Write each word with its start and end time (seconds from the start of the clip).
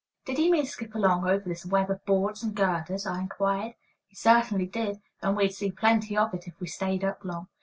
Did 0.25 0.39
he 0.39 0.49
mean 0.49 0.65
skip 0.65 0.95
along 0.95 1.27
over 1.29 1.47
this 1.47 1.63
web 1.63 1.91
of 1.91 2.03
boards 2.05 2.41
and 2.41 2.55
girders? 2.55 3.05
I 3.05 3.19
inquired. 3.19 3.75
He 4.07 4.15
certainly 4.15 4.65
did, 4.65 4.99
and 5.21 5.37
we'd 5.37 5.53
see 5.53 5.69
plenty 5.71 6.17
of 6.17 6.33
it, 6.33 6.47
if 6.47 6.59
we 6.59 6.65
stayed 6.65 7.03
up 7.03 7.23
long. 7.23 7.49